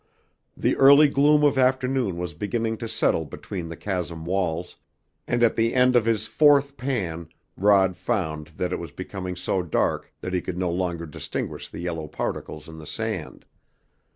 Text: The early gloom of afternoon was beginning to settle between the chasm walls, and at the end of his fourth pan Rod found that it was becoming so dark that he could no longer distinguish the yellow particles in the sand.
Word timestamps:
The 0.57 0.75
early 0.77 1.07
gloom 1.07 1.43
of 1.43 1.59
afternoon 1.59 2.17
was 2.17 2.33
beginning 2.33 2.77
to 2.77 2.89
settle 2.89 3.23
between 3.23 3.69
the 3.69 3.77
chasm 3.77 4.25
walls, 4.25 4.75
and 5.27 5.43
at 5.43 5.55
the 5.55 5.75
end 5.75 5.95
of 5.95 6.05
his 6.05 6.25
fourth 6.25 6.75
pan 6.75 7.29
Rod 7.55 7.95
found 7.95 8.47
that 8.57 8.73
it 8.73 8.79
was 8.79 8.91
becoming 8.91 9.35
so 9.35 9.61
dark 9.61 10.11
that 10.21 10.33
he 10.33 10.41
could 10.41 10.57
no 10.57 10.71
longer 10.71 11.05
distinguish 11.05 11.69
the 11.69 11.81
yellow 11.81 12.07
particles 12.07 12.67
in 12.67 12.79
the 12.79 12.87
sand. 12.87 13.45